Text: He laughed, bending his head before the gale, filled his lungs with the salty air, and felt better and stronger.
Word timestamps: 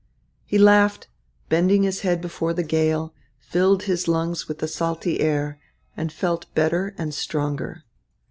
He 0.47 0.57
laughed, 0.57 1.09
bending 1.47 1.83
his 1.83 1.99
head 1.99 2.21
before 2.21 2.53
the 2.55 2.63
gale, 2.63 3.13
filled 3.37 3.83
his 3.83 4.07
lungs 4.07 4.47
with 4.47 4.57
the 4.57 4.67
salty 4.67 5.19
air, 5.19 5.59
and 5.95 6.11
felt 6.11 6.51
better 6.55 6.95
and 6.97 7.13
stronger. 7.13 7.83